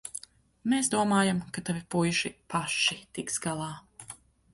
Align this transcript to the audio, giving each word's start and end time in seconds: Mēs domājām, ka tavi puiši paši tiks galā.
Mēs 0.71 0.87
domājām, 0.93 1.41
ka 1.57 1.63
tavi 1.67 1.83
puiši 1.95 2.31
paši 2.55 2.97
tiks 3.19 3.37
galā. 3.45 3.69